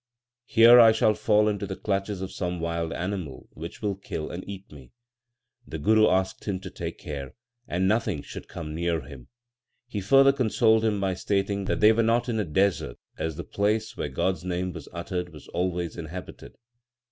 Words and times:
Here 0.47 0.79
I 0.79 0.93
shall 0.93 1.13
fall 1.13 1.47
into 1.47 1.67
the 1.67 1.75
clutches 1.75 2.23
of 2.23 2.31
some 2.31 2.59
wild 2.59 2.91
animal 2.91 3.47
which 3.51 3.83
will 3.83 3.93
kill 3.93 4.31
and 4.31 4.43
eat 4.49 4.71
me/ 4.71 4.89
The 5.67 5.77
Guru 5.77 6.09
asked 6.09 6.45
him 6.45 6.59
to 6.61 6.71
take 6.71 6.97
care, 6.97 7.35
and 7.67 7.87
nothing 7.87 8.23
should 8.23 8.47
come 8.47 8.73
near 8.73 9.01
him. 9.01 9.27
He 9.87 10.01
further 10.01 10.33
consoled 10.33 10.83
him 10.83 10.99
by 10.99 11.13
stating 11.13 11.65
that 11.65 11.81
they 11.81 11.91
were 11.91 12.01
not 12.01 12.27
in 12.29 12.39
a 12.39 12.45
desert, 12.45 12.97
as 13.19 13.35
the 13.35 13.43
place 13.43 13.95
where 13.95 14.09
God 14.09 14.37
s 14.37 14.43
name 14.43 14.73
was 14.73 14.89
uttered 14.91 15.29
was 15.29 15.47
always 15.49 15.95
inhabited. 15.95 16.55